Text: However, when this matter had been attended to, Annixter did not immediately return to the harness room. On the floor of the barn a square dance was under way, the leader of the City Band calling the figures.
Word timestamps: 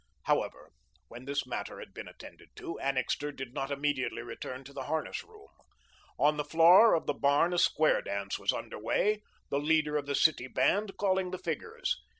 However, 0.23 0.71
when 1.09 1.25
this 1.25 1.45
matter 1.45 1.77
had 1.77 1.93
been 1.93 2.07
attended 2.07 2.49
to, 2.55 2.79
Annixter 2.79 3.31
did 3.31 3.53
not 3.53 3.69
immediately 3.69 4.23
return 4.23 4.63
to 4.63 4.73
the 4.73 4.85
harness 4.85 5.23
room. 5.23 5.49
On 6.17 6.37
the 6.37 6.43
floor 6.43 6.95
of 6.95 7.05
the 7.05 7.13
barn 7.13 7.53
a 7.53 7.59
square 7.59 8.01
dance 8.01 8.39
was 8.39 8.51
under 8.51 8.79
way, 8.79 9.21
the 9.49 9.59
leader 9.59 9.97
of 9.97 10.07
the 10.07 10.15
City 10.15 10.47
Band 10.47 10.97
calling 10.97 11.29
the 11.29 11.37
figures. 11.37 11.97